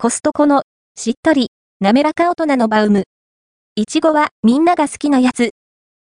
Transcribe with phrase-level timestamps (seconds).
[0.00, 0.62] コストコの、
[0.96, 1.48] しっとり、
[1.80, 3.02] 滑らか大人のバウム。
[3.74, 5.50] いちごはみんなが好きなやつ。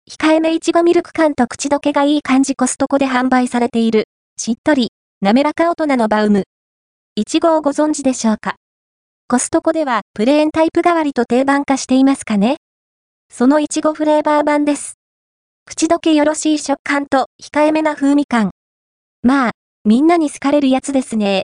[0.09, 4.05] 控えめいちごミルク感と口どけがいい感じコストコで販売されている、
[4.37, 4.91] しっとり、
[5.21, 6.45] 滑らか大人のバウム。
[7.17, 8.55] いちごをご存知でしょうか？
[9.27, 12.59] コストコではプレーンタイプ代わりと定番化していますかね？
[13.31, 14.95] そのいちごフレーバー版です。
[15.67, 18.53] 口どけよろしい食感と控えめな風味感。
[19.25, 19.51] まあ、
[19.85, 21.43] みんなに好かれるやつですね。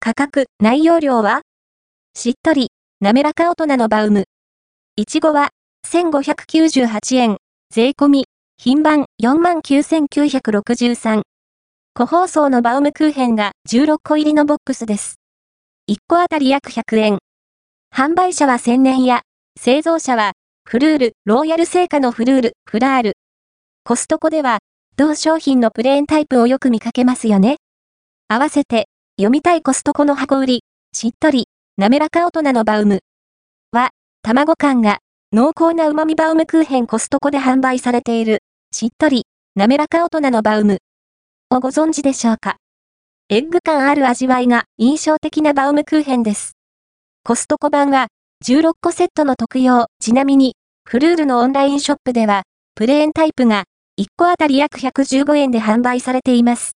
[0.00, 1.42] 価格、内容量は？
[2.20, 4.24] しっとり、滑らか大人のバウム。
[4.96, 5.50] いちごは、
[5.86, 7.36] 1598円、
[7.72, 8.24] 税込み、
[8.60, 11.22] 品番49,963。
[11.94, 15.20] 個包装のバウムクーヘンが16個入りのボックスです。
[15.88, 17.18] 1個あたり約100円。
[17.94, 19.22] 販売者は千年や、
[19.56, 20.32] 製造者は、
[20.68, 23.12] フルール、ローヤル製菓のフルール、フラール。
[23.84, 24.58] コストコでは、
[24.96, 27.58] 同商品のプレーンタイプをよく見かけますよね。
[28.26, 28.88] 合わせて、
[29.18, 31.46] 読みたいコストコの箱売り、しっとり、
[31.80, 33.02] 滑らか大人のバウム。
[33.70, 33.90] は、
[34.22, 34.98] 卵感が、
[35.32, 38.40] 濃厚な旨味バウムクーヘンコストコで販売されている、
[38.72, 40.78] しっとり、滑らか大人のバウム。
[41.50, 42.56] をご存知でしょうか？
[43.28, 46.56] エッグ感ある味わいが印象的なバウムクーヘンです。
[47.22, 48.08] コストコ版は、
[48.44, 52.42] 16個セットの特用、ちなみに、フルールのオンラインショップでは、
[52.74, 53.66] プレーンタイプが、
[54.00, 56.72] 1個あたり約115円で販売されています。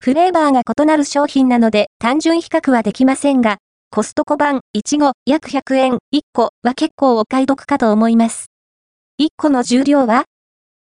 [0.00, 3.58] フレーバーが異なる商品なので単純比較はできませんが、
[3.94, 8.46] コストコ版、いちご、約100円、1個は結構お買い得かと思います。
[9.20, 10.24] 1個の重量は？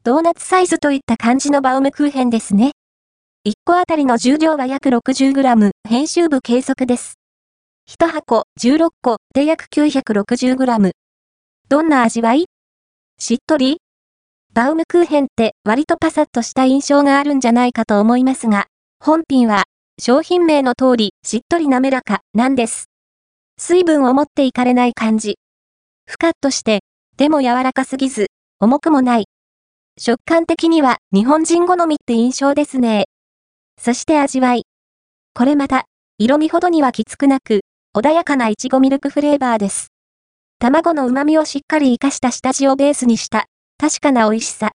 [0.03, 2.73] ドーナツサイズといった感じのバウムクーヘンですね。
[3.47, 7.19] 1個あたりの重量は約 60g、編集部計測です。
[7.91, 10.93] 1箱16個で約 960g。
[11.69, 12.47] どんな味わい？
[13.19, 13.77] しっとり？
[14.55, 18.69] バウムクーヘンって割とパサッとした印象があるんじゃないかと思いますが、
[19.01, 19.65] 本品は
[19.99, 22.91] 商品名の通り、しっとり滑らか、なんです。
[23.59, 25.39] 水分を持っていかれない感じ。
[26.07, 26.81] ふかっとして、
[27.17, 28.27] でも柔らかすぎず、
[28.61, 29.25] 重くもない。
[29.99, 33.07] 食感的には日本人好みって印象ですね。
[33.81, 34.67] そして味わい。
[35.35, 35.87] これまた、
[36.19, 37.63] 色味ほどにはきつくなく、
[37.97, 39.89] 穏やかないちごミルクフレーバーです。
[40.59, 43.47] 卵の旨味をしっかり活かした下地をベースにした、
[43.79, 44.73] 確かな美味しさ。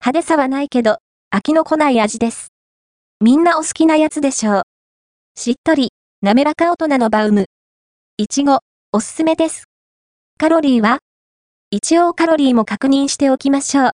[0.00, 0.98] 派手さはないけど、
[1.34, 2.51] 飽きのこない味です。
[3.22, 4.62] みんなお好きなやつでしょう。
[5.36, 5.90] しっとり、
[6.22, 7.44] 滑らか大人のバウム。
[8.16, 8.58] いちご、
[8.90, 9.66] おすすめです。
[10.38, 10.98] カロリーは？
[11.70, 13.90] 一応カロリーも確認しておきましょう。